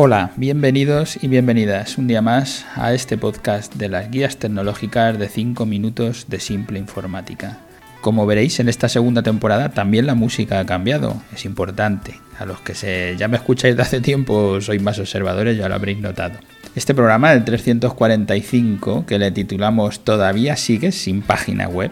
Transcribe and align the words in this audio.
Hola, 0.00 0.30
bienvenidos 0.36 1.18
y 1.24 1.26
bienvenidas 1.26 1.98
un 1.98 2.06
día 2.06 2.22
más 2.22 2.64
a 2.76 2.94
este 2.94 3.18
podcast 3.18 3.74
de 3.74 3.88
las 3.88 4.12
guías 4.12 4.36
tecnológicas 4.36 5.18
de 5.18 5.28
5 5.28 5.66
minutos 5.66 6.26
de 6.28 6.38
simple 6.38 6.78
informática. 6.78 7.58
Como 8.00 8.24
veréis 8.24 8.60
en 8.60 8.68
esta 8.68 8.88
segunda 8.88 9.24
temporada 9.24 9.70
también 9.70 10.06
la 10.06 10.14
música 10.14 10.60
ha 10.60 10.66
cambiado, 10.66 11.20
es 11.34 11.44
importante. 11.44 12.14
A 12.38 12.46
los 12.46 12.60
que 12.60 13.16
ya 13.18 13.26
me 13.26 13.38
escucháis 13.38 13.74
de 13.74 13.82
hace 13.82 14.00
tiempo 14.00 14.60
sois 14.60 14.80
más 14.80 15.00
observadores, 15.00 15.58
ya 15.58 15.68
lo 15.68 15.74
habréis 15.74 15.98
notado. 15.98 16.38
Este 16.76 16.94
programa, 16.94 17.32
el 17.32 17.44
345, 17.44 19.04
que 19.04 19.18
le 19.18 19.32
titulamos 19.32 20.04
Todavía 20.04 20.54
sigue 20.54 20.92
sin 20.92 21.22
página 21.22 21.66
web, 21.66 21.90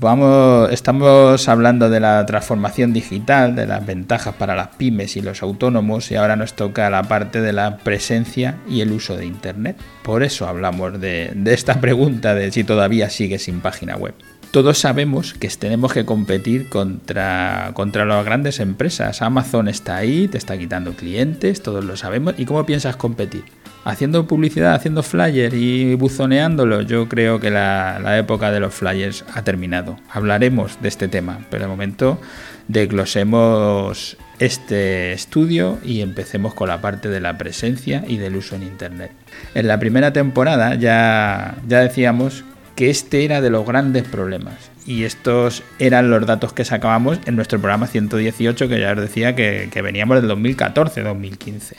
Vamos, 0.00 0.72
estamos 0.72 1.48
hablando 1.48 1.88
de 1.88 2.00
la 2.00 2.26
transformación 2.26 2.92
digital, 2.92 3.54
de 3.54 3.66
las 3.66 3.86
ventajas 3.86 4.34
para 4.34 4.56
las 4.56 4.68
pymes 4.68 5.16
y 5.16 5.20
los 5.20 5.44
autónomos 5.44 6.10
y 6.10 6.16
ahora 6.16 6.34
nos 6.34 6.54
toca 6.54 6.90
la 6.90 7.04
parte 7.04 7.40
de 7.40 7.52
la 7.52 7.76
presencia 7.76 8.56
y 8.68 8.80
el 8.80 8.90
uso 8.90 9.16
de 9.16 9.26
Internet. 9.26 9.76
Por 10.02 10.24
eso 10.24 10.48
hablamos 10.48 11.00
de, 11.00 11.32
esta 11.46 11.80
pregunta 11.80 12.34
de 12.34 12.50
si 12.50 12.64
todavía 12.64 13.10
sigue 13.10 13.38
sin 13.38 13.60
página 13.60 13.96
web. 13.96 14.14
Todos 14.50 14.78
sabemos 14.78 15.34
que 15.34 15.48
tenemos 15.50 15.92
que 15.92 16.04
competir 16.04 16.68
contra, 16.68 17.70
contra 17.74 18.04
las 18.04 18.24
grandes 18.24 18.58
empresas. 18.58 19.22
Amazon 19.22 19.68
está 19.68 19.96
ahí, 19.96 20.26
te 20.26 20.38
está 20.38 20.58
quitando 20.58 20.94
clientes, 20.94 21.62
todos 21.62 21.84
lo 21.84 21.96
sabemos. 21.96 22.34
¿Y 22.38 22.44
cómo 22.44 22.66
piensas 22.66 22.96
competir? 22.96 23.44
Haciendo 23.86 24.26
publicidad, 24.26 24.74
haciendo 24.74 25.04
flyers 25.04 25.54
y 25.54 25.94
buzoneándolo, 25.94 26.82
yo 26.82 27.08
creo 27.08 27.38
que 27.38 27.50
la, 27.50 28.18
época 28.18 28.50
de 28.50 28.58
los 28.58 28.74
flyers 28.74 29.24
ha 29.32 29.42
terminado. 29.42 29.96
Hablaremos 30.10 30.82
de 30.82 30.88
este 30.88 31.06
tema, 31.06 31.38
pero 31.50 31.62
de 31.62 31.68
momento 31.68 32.20
desglosemos 32.66 34.16
este 34.40 35.12
estudio 35.12 35.78
y 35.84 36.00
empecemos 36.00 36.52
con 36.52 36.68
la 36.68 36.80
parte 36.80 37.08
de 37.08 37.20
la 37.20 37.38
presencia 37.38 38.02
y 38.08 38.16
del 38.16 38.34
uso 38.34 38.56
en 38.56 38.64
Internet. 38.64 39.12
En 39.54 39.68
la 39.68 39.78
primera 39.78 40.12
temporada 40.12 40.74
ya, 40.74 41.54
ya 41.68 41.80
decíamos 41.80 42.42
que 42.74 42.90
este 42.90 43.24
era 43.24 43.40
de 43.40 43.50
los 43.50 43.64
grandes 43.64 44.02
problemas. 44.02 44.72
Y 44.84 45.04
estos 45.04 45.62
eran 45.78 46.10
los 46.10 46.26
datos 46.26 46.52
que 46.52 46.64
sacábamos 46.64 47.18
en 47.24 47.36
nuestro 47.36 47.60
programa 47.60 47.86
118, 47.86 48.68
que 48.68 48.80
ya 48.80 48.92
os 48.92 49.00
decía 49.00 49.36
que, 49.36 49.68
que 49.70 49.82
veníamos 49.82 50.20
del 50.20 50.30
2014-2015. 50.30 51.76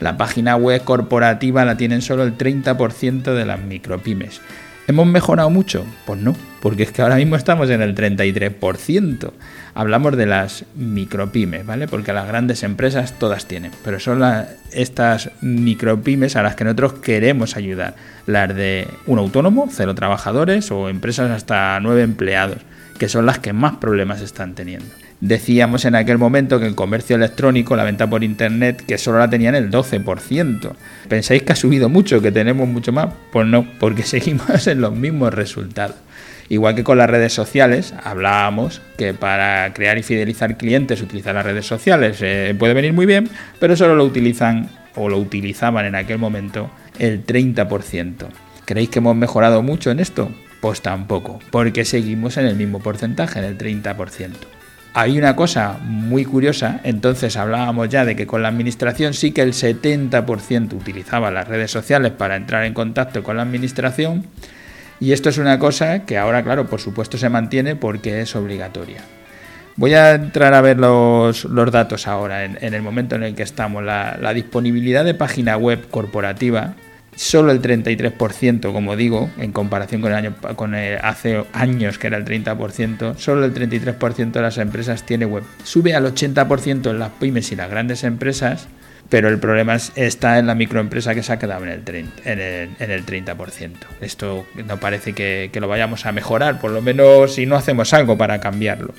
La 0.00 0.16
página 0.16 0.56
web 0.56 0.82
corporativa 0.84 1.64
la 1.64 1.76
tienen 1.76 2.02
solo 2.02 2.22
el 2.22 2.36
30% 2.36 3.34
de 3.34 3.44
las 3.44 3.60
micropymes. 3.60 4.40
¿Hemos 4.88 5.06
mejorado 5.06 5.50
mucho? 5.50 5.84
Pues 6.06 6.18
no, 6.18 6.34
porque 6.62 6.84
es 6.84 6.92
que 6.92 7.02
ahora 7.02 7.16
mismo 7.16 7.36
estamos 7.36 7.68
en 7.68 7.82
el 7.82 7.94
33%. 7.94 9.32
Hablamos 9.74 10.16
de 10.16 10.24
las 10.24 10.64
micropymes, 10.76 11.66
¿vale? 11.66 11.86
Porque 11.86 12.14
las 12.14 12.26
grandes 12.26 12.62
empresas 12.62 13.18
todas 13.18 13.44
tienen, 13.44 13.70
pero 13.84 14.00
son 14.00 14.24
estas 14.72 15.30
micropymes 15.42 16.36
a 16.36 16.42
las 16.42 16.56
que 16.56 16.64
nosotros 16.64 16.94
queremos 16.94 17.54
ayudar. 17.54 17.96
Las 18.26 18.54
de 18.54 18.88
un 19.06 19.18
autónomo, 19.18 19.68
cero 19.70 19.94
trabajadores 19.94 20.70
o 20.70 20.88
empresas 20.88 21.30
hasta 21.30 21.78
nueve 21.80 22.02
empleados, 22.02 22.62
que 22.98 23.08
son 23.08 23.26
las 23.26 23.38
que 23.38 23.52
más 23.52 23.76
problemas 23.76 24.20
están 24.20 24.54
teniendo. 24.54 24.86
Decíamos 25.20 25.84
en 25.84 25.94
aquel 25.94 26.18
momento 26.18 26.60
que 26.60 26.66
el 26.66 26.74
comercio 26.74 27.16
electrónico, 27.16 27.74
la 27.74 27.84
venta 27.84 28.08
por 28.08 28.22
internet, 28.22 28.84
que 28.86 28.98
solo 28.98 29.18
la 29.18 29.30
tenían 29.30 29.54
el 29.54 29.70
12%. 29.70 30.72
¿Pensáis 31.08 31.42
que 31.42 31.52
ha 31.52 31.56
subido 31.56 31.88
mucho, 31.88 32.20
que 32.20 32.30
tenemos 32.30 32.68
mucho 32.68 32.92
más? 32.92 33.08
Pues 33.32 33.46
no, 33.46 33.66
porque 33.80 34.02
seguimos 34.04 34.66
en 34.66 34.80
los 34.80 34.94
mismos 34.94 35.34
resultados. 35.34 35.96
Igual 36.50 36.74
que 36.74 36.84
con 36.84 36.96
las 36.98 37.10
redes 37.10 37.32
sociales, 37.32 37.92
hablábamos 38.04 38.80
que 38.96 39.12
para 39.12 39.72
crear 39.74 39.98
y 39.98 40.02
fidelizar 40.02 40.56
clientes 40.56 41.02
utilizar 41.02 41.34
las 41.34 41.44
redes 41.44 41.66
sociales 41.66 42.18
eh, 42.22 42.54
puede 42.58 42.72
venir 42.72 42.94
muy 42.94 43.04
bien, 43.04 43.28
pero 43.60 43.76
solo 43.76 43.94
lo 43.94 44.04
utilizan 44.04 44.70
o 44.94 45.10
lo 45.10 45.18
utilizaban 45.18 45.84
en 45.84 45.94
aquel 45.94 46.18
momento 46.18 46.70
el 46.98 47.26
30%. 47.26 48.28
¿Creéis 48.64 48.88
que 48.88 48.98
hemos 48.98 49.14
mejorado 49.14 49.62
mucho 49.62 49.90
en 49.90 50.00
esto? 50.00 50.30
Pues 50.60 50.82
tampoco, 50.82 51.38
porque 51.50 51.84
seguimos 51.84 52.36
en 52.36 52.46
el 52.46 52.56
mismo 52.56 52.80
porcentaje, 52.80 53.38
en 53.38 53.44
el 53.44 53.58
30%. 53.58 54.32
Hay 54.94 55.16
una 55.16 55.36
cosa 55.36 55.78
muy 55.82 56.24
curiosa, 56.24 56.80
entonces 56.82 57.36
hablábamos 57.36 57.88
ya 57.88 58.04
de 58.04 58.16
que 58.16 58.26
con 58.26 58.42
la 58.42 58.48
administración 58.48 59.14
sí 59.14 59.30
que 59.30 59.42
el 59.42 59.52
70% 59.52 60.72
utilizaba 60.72 61.30
las 61.30 61.46
redes 61.46 61.70
sociales 61.70 62.10
para 62.10 62.34
entrar 62.34 62.64
en 62.64 62.74
contacto 62.74 63.22
con 63.22 63.36
la 63.36 63.42
administración 63.42 64.24
y 64.98 65.12
esto 65.12 65.28
es 65.28 65.38
una 65.38 65.60
cosa 65.60 66.04
que 66.04 66.18
ahora, 66.18 66.42
claro, 66.42 66.66
por 66.66 66.80
supuesto 66.80 67.18
se 67.18 67.28
mantiene 67.28 67.76
porque 67.76 68.20
es 68.20 68.34
obligatoria. 68.34 69.02
Voy 69.76 69.94
a 69.94 70.14
entrar 70.14 70.54
a 70.54 70.60
ver 70.60 70.78
los, 70.78 71.46
datos 71.70 72.08
ahora, 72.08 72.44
en, 72.44 72.74
el 72.74 72.82
momento 72.82 73.14
en 73.14 73.22
el 73.22 73.36
que 73.36 73.44
estamos. 73.44 73.84
la 73.84 74.32
disponibilidad 74.34 75.04
de 75.04 75.14
página 75.14 75.56
web 75.56 75.88
corporativa 75.88 76.74
solo 77.18 77.50
el 77.50 77.60
33%, 77.60 78.72
como 78.72 78.94
digo, 78.94 79.28
en 79.38 79.50
comparación 79.50 80.00
con, 80.00 80.12
el 80.12 80.18
año, 80.18 80.36
con 80.54 80.76
hace 80.76 81.44
años 81.52 81.98
que 81.98 82.06
era 82.06 82.16
el 82.16 82.24
30%, 82.24 83.16
solo 83.16 83.44
el 83.44 83.52
33% 83.52 84.30
de 84.30 84.40
las 84.40 84.56
empresas 84.58 85.04
tiene 85.04 85.26
web. 85.26 85.42
Sube 85.64 85.94
al 85.94 86.04
80% 86.04 86.90
en 86.90 86.98
las 87.00 87.10
pymes 87.10 87.50
y 87.50 87.56
las 87.56 87.68
grandes 87.68 88.04
empresas, 88.04 88.68
pero 89.08 89.28
el 89.28 89.40
problema 89.40 89.76
está 89.96 90.38
en 90.38 90.46
la 90.46 90.54
microempresa 90.54 91.12
que 91.12 91.24
se 91.24 91.32
ha 91.32 91.40
quedado 91.40 91.64
en 91.64 91.70
el, 91.70 91.82
30, 91.82 92.22
en 92.24 92.40
el, 92.78 93.04
30%. 93.04 93.72
Esto 94.00 94.46
no 94.64 94.78
parece 94.78 95.12
que, 95.12 95.50
lo 95.54 95.66
vayamos 95.66 96.06
a 96.06 96.12
mejorar, 96.12 96.60
por 96.60 96.70
lo 96.70 96.82
menos 96.82 97.34
si 97.34 97.46
no 97.46 97.56
hacemos 97.56 97.92
algo 97.94 98.16
para 98.16 98.38
cambiarlo. 98.38 98.94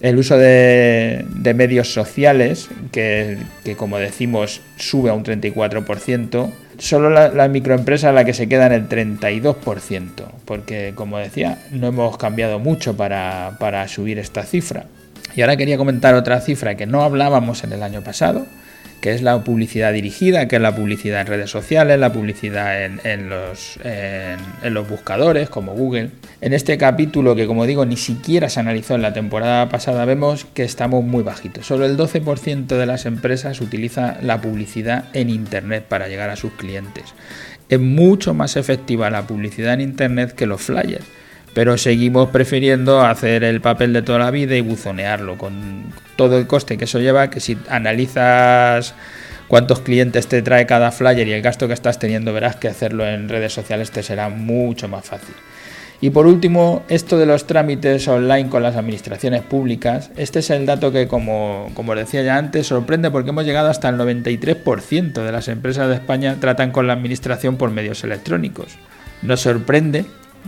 El 0.00 0.16
uso 0.16 0.38
de, 0.38 1.26
medios 1.54 1.92
sociales, 1.92 2.70
que 2.92 3.36
como 3.76 3.98
decimos 3.98 4.62
sube 4.78 5.10
a 5.10 5.12
un 5.12 5.22
34%, 5.22 6.50
solo 6.80 7.10
la, 7.10 7.48
microempresa 7.48 8.10
la 8.10 8.24
que 8.24 8.34
se 8.34 8.48
queda 8.48 8.66
en 8.66 8.72
el 8.72 8.88
32%, 8.88 10.10
porque 10.44 10.92
como 10.94 11.18
decía, 11.18 11.58
no 11.70 11.88
hemos 11.88 12.16
cambiado 12.16 12.58
mucho 12.58 12.96
para, 12.96 13.56
para 13.60 13.86
subir 13.86 14.18
esta 14.18 14.42
cifra. 14.42 14.86
Y 15.36 15.42
ahora 15.42 15.56
quería 15.56 15.76
comentar 15.78 16.14
otra 16.14 16.40
cifra 16.40 16.74
que 16.74 16.86
no 16.86 17.02
hablábamos 17.02 17.62
en 17.62 17.72
el 17.72 17.82
año 17.82 18.02
pasado, 18.02 18.46
que 19.00 19.12
es 19.12 19.22
la 19.22 19.42
publicidad 19.42 19.92
dirigida, 19.92 20.46
que 20.46 20.56
es 20.56 20.62
la 20.62 20.74
publicidad 20.74 21.22
en 21.22 21.26
redes 21.26 21.50
sociales, 21.50 21.98
la 21.98 22.12
publicidad 22.12 22.84
en, 22.84 23.28
los, 23.28 23.78
en, 23.82 24.74
los, 24.74 24.88
buscadores 24.88 25.48
como 25.48 25.72
Google. 25.72 26.10
En 26.40 26.52
este 26.52 26.76
capítulo, 26.76 27.34
que 27.34 27.46
como 27.46 27.66
digo, 27.66 27.86
ni 27.86 27.96
siquiera 27.96 28.48
se 28.48 28.60
analizó 28.60 28.94
en 28.94 29.02
la 29.02 29.12
temporada 29.12 29.68
pasada, 29.68 30.04
vemos 30.04 30.44
que 30.44 30.64
estamos 30.64 31.02
muy 31.04 31.22
bajitos. 31.22 31.66
Solo 31.66 31.86
el 31.86 31.96
12% 31.96 32.66
de 32.66 32.86
las 32.86 33.06
empresas 33.06 33.60
utiliza 33.60 34.18
la 34.22 34.40
publicidad 34.40 35.06
en 35.14 35.30
Internet 35.30 35.84
para 35.88 36.08
llegar 36.08 36.30
a 36.30 36.36
sus 36.36 36.52
clientes. 36.52 37.14
Es 37.68 37.80
mucho 37.80 38.34
más 38.34 38.56
efectiva 38.56 39.10
la 39.10 39.26
publicidad 39.26 39.74
en 39.74 39.80
Internet 39.80 40.32
que 40.32 40.46
los 40.46 40.60
flyers 40.60 41.04
pero 41.54 41.76
seguimos 41.78 42.30
prefiriendo 42.30 43.00
hacer 43.00 43.44
el 43.44 43.60
papel 43.60 43.92
de 43.92 44.02
toda 44.02 44.18
la 44.18 44.30
vida 44.30 44.56
y 44.56 44.60
buzonearlo 44.60 45.36
con 45.36 45.84
todo 46.16 46.38
el 46.38 46.46
coste 46.46 46.78
que 46.78 46.84
eso 46.84 47.00
lleva, 47.00 47.30
que 47.30 47.40
si 47.40 47.58
analizas 47.68 48.94
cuántos 49.48 49.80
clientes 49.80 50.28
te 50.28 50.42
trae 50.42 50.66
cada 50.66 50.92
flyer 50.92 51.26
y 51.26 51.32
el 51.32 51.42
gasto 51.42 51.66
que 51.66 51.74
estás 51.74 51.98
teniendo, 51.98 52.32
verás 52.32 52.56
que 52.56 52.68
hacerlo 52.68 53.06
en 53.06 53.28
redes 53.28 53.52
sociales 53.52 53.90
te 53.90 54.02
será 54.02 54.28
mucho 54.28 54.88
más 54.88 55.04
fácil. 55.04 55.34
Y 56.02 56.10
por 56.10 56.26
último, 56.26 56.82
esto 56.88 57.18
de 57.18 57.26
los 57.26 57.46
trámites 57.46 58.08
online 58.08 58.48
con 58.48 58.62
las 58.62 58.76
administraciones 58.76 59.42
públicas, 59.42 60.10
este 60.16 60.38
es 60.38 60.48
el 60.48 60.64
dato 60.64 60.92
que, 60.92 61.08
como, 61.08 61.70
como 61.74 61.94
decía 61.94 62.22
ya 62.22 62.38
antes, 62.38 62.68
sorprende 62.68 63.10
porque 63.10 63.30
hemos 63.30 63.44
llegado 63.44 63.68
hasta 63.68 63.90
el 63.90 63.96
93% 63.96 65.12
de 65.12 65.32
las 65.32 65.48
empresas 65.48 65.88
de 65.88 65.96
España 65.96 66.36
tratan 66.40 66.70
con 66.70 66.86
la 66.86 66.94
administración 66.94 67.56
por 67.56 67.70
medios 67.70 68.02
electrónicos. 68.02 68.78
Nos 69.20 69.40
sorprende 69.40 70.06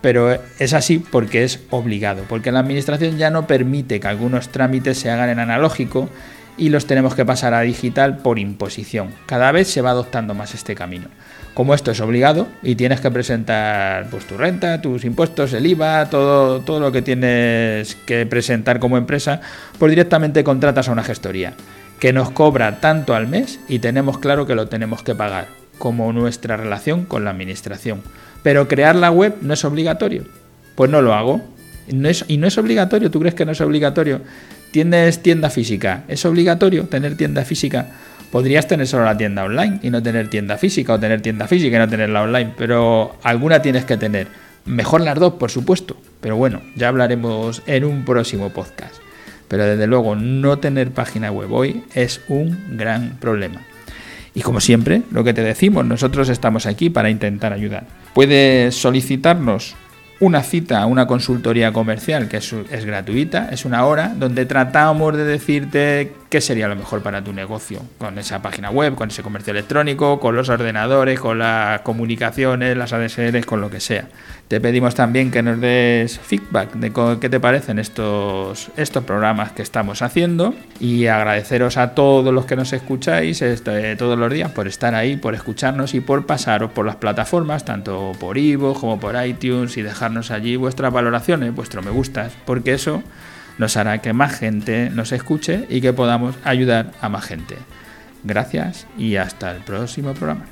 pero 0.00 0.38
es 0.58 0.72
así 0.72 0.98
porque 0.98 1.44
es 1.44 1.60
obligado, 1.70 2.22
porque 2.28 2.52
la 2.52 2.60
administración 2.60 3.16
ya 3.18 3.30
no 3.30 3.46
permite 3.46 4.00
que 4.00 4.08
algunos 4.08 4.48
trámites 4.48 4.98
se 4.98 5.10
hagan 5.10 5.30
en 5.30 5.38
analógico 5.38 6.08
y 6.56 6.68
los 6.68 6.86
tenemos 6.86 7.14
que 7.14 7.24
pasar 7.24 7.54
a 7.54 7.62
digital 7.62 8.18
por 8.18 8.38
imposición. 8.38 9.10
Cada 9.26 9.50
vez 9.52 9.68
se 9.68 9.80
va 9.80 9.90
adoptando 9.90 10.34
más 10.34 10.54
este 10.54 10.74
camino. 10.74 11.08
Como 11.54 11.74
esto 11.74 11.92
es 11.92 12.00
obligado 12.00 12.48
y 12.62 12.74
tienes 12.74 13.00
que 13.00 13.10
presentar 13.10 14.08
pues, 14.10 14.24
tu 14.26 14.36
renta, 14.36 14.80
tus 14.80 15.04
impuestos, 15.04 15.52
el 15.52 15.66
IVA, 15.66 16.10
todo, 16.10 16.60
todo 16.60 16.80
lo 16.80 16.90
que 16.90 17.02
tienes 17.02 17.94
que 18.06 18.26
presentar 18.26 18.80
como 18.80 18.98
empresa, 18.98 19.40
pues 19.78 19.90
directamente 19.90 20.42
contratas 20.42 20.88
a 20.88 20.92
una 20.92 21.04
gestoría 21.04 21.54
que 21.98 22.12
nos 22.12 22.30
cobra 22.30 22.80
tanto 22.80 23.14
al 23.14 23.28
mes 23.28 23.60
y 23.68 23.78
tenemos 23.78 24.18
claro 24.18 24.46
que 24.46 24.54
lo 24.54 24.68
tenemos 24.68 25.02
que 25.02 25.14
pagar, 25.14 25.46
como 25.78 26.12
nuestra 26.12 26.56
relación 26.56 27.04
con 27.04 27.24
la 27.24 27.30
administración. 27.30 28.02
Pero 28.44 28.68
crear 28.68 28.94
la 28.94 29.10
web 29.10 29.38
no 29.40 29.54
es 29.54 29.64
obligatorio. 29.64 30.22
Pues 30.76 30.88
no 30.88 31.02
lo 31.02 31.14
hago. 31.14 31.42
No 31.90 32.08
es, 32.08 32.24
y 32.28 32.36
no 32.38 32.46
es 32.46 32.56
obligatorio, 32.56 33.10
¿tú 33.10 33.20
crees 33.20 33.34
que 33.34 33.44
no 33.44 33.52
es 33.52 33.60
obligatorio? 33.60 34.22
Tienes 34.70 35.22
tienda 35.22 35.50
física, 35.50 36.04
¿es 36.08 36.24
obligatorio 36.24 36.84
tener 36.84 37.14
tienda 37.16 37.44
física? 37.44 37.88
Podrías 38.30 38.66
tener 38.66 38.86
solo 38.86 39.04
la 39.04 39.16
tienda 39.16 39.44
online 39.44 39.80
y 39.82 39.90
no 39.90 40.02
tener 40.02 40.28
tienda 40.28 40.56
física, 40.56 40.94
o 40.94 41.00
tener 41.00 41.20
tienda 41.20 41.46
física 41.46 41.76
y 41.76 41.78
no 41.78 41.88
tenerla 41.88 42.22
online, 42.22 42.54
pero 42.56 43.16
alguna 43.22 43.60
tienes 43.60 43.84
que 43.84 43.98
tener. 43.98 44.28
Mejor 44.64 45.02
las 45.02 45.18
dos, 45.18 45.34
por 45.34 45.50
supuesto, 45.50 45.96
pero 46.20 46.36
bueno, 46.36 46.62
ya 46.74 46.88
hablaremos 46.88 47.62
en 47.66 47.84
un 47.84 48.04
próximo 48.06 48.48
podcast. 48.48 48.94
Pero 49.46 49.66
desde 49.66 49.86
luego, 49.86 50.16
no 50.16 50.58
tener 50.58 50.90
página 50.90 51.30
web 51.30 51.52
hoy 51.52 51.84
es 51.94 52.22
un 52.28 52.76
gran 52.78 53.18
problema. 53.20 53.60
Y 54.34 54.42
como 54.42 54.60
siempre, 54.60 55.02
lo 55.12 55.22
que 55.22 55.32
te 55.32 55.42
decimos, 55.42 55.86
nosotros 55.86 56.28
estamos 56.28 56.66
aquí 56.66 56.90
para 56.90 57.08
intentar 57.08 57.52
ayudar. 57.52 57.86
Puedes 58.14 58.74
solicitarnos 58.74 59.76
una 60.20 60.42
cita, 60.42 60.86
una 60.86 61.06
consultoría 61.06 61.72
comercial 61.72 62.28
que 62.28 62.38
es, 62.38 62.84
gratuita, 62.84 63.48
es 63.50 63.64
una 63.64 63.84
hora 63.84 64.12
donde 64.16 64.46
tratamos 64.46 65.16
de 65.16 65.24
decirte 65.24 66.12
qué 66.30 66.40
sería 66.40 66.68
lo 66.68 66.76
mejor 66.76 67.02
para 67.02 67.22
tu 67.22 67.32
negocio, 67.32 67.80
con 67.98 68.18
esa 68.18 68.40
página 68.42 68.70
web, 68.70 68.94
con 68.94 69.08
ese 69.08 69.22
comercio 69.22 69.52
electrónico, 69.52 70.20
con 70.20 70.34
los 70.34 70.48
ordenadores, 70.48 71.20
con 71.20 71.38
las 71.38 71.80
comunicaciones, 71.82 72.76
las 72.76 72.92
ADSLs, 72.92 73.46
con 73.46 73.60
lo 73.60 73.70
que 73.70 73.80
sea. 73.80 74.08
Te 74.48 74.60
pedimos 74.60 74.94
también 74.94 75.30
que 75.30 75.42
nos 75.42 75.60
des 75.60 76.18
feedback 76.18 76.74
de 76.74 76.92
qué 77.20 77.28
te 77.28 77.40
parecen 77.40 77.78
estos, 77.78 78.70
estos 78.76 79.04
programas 79.04 79.52
que 79.52 79.62
estamos 79.62 80.02
haciendo 80.02 80.54
y 80.80 81.06
agradeceros 81.06 81.76
a 81.76 81.94
todos 81.94 82.32
los 82.32 82.44
que 82.44 82.56
nos 82.56 82.72
escucháis 82.72 83.40
este, 83.42 83.96
todos 83.96 84.18
los 84.18 84.32
días 84.32 84.50
por 84.50 84.68
estar 84.68 84.94
ahí, 84.94 85.16
por 85.16 85.34
escucharnos 85.34 85.94
y 85.94 86.00
por 86.00 86.26
pasaros 86.26 86.70
por 86.72 86.84
las 86.84 86.96
plataformas, 86.96 87.64
tanto 87.64 88.12
por 88.20 88.38
Ivo 88.38 88.74
como 88.74 89.00
por 89.00 89.14
iTunes 89.24 89.76
y 89.76 89.82
allí 90.30 90.56
vuestras 90.56 90.92
valoraciones, 90.92 91.54
vuestro 91.54 91.82
me 91.82 91.90
gustas, 91.90 92.32
porque 92.44 92.74
eso 92.74 93.02
nos 93.58 93.76
hará 93.76 93.98
que 93.98 94.12
más 94.12 94.38
gente 94.38 94.90
nos 94.90 95.12
escuche 95.12 95.66
y 95.68 95.80
que 95.80 95.92
podamos 95.92 96.36
ayudar 96.44 96.92
a 97.00 97.08
más 97.08 97.24
gente. 97.24 97.56
Gracias 98.22 98.86
y 98.98 99.16
hasta 99.16 99.52
el 99.52 99.62
próximo 99.62 100.12
programa. 100.14 100.44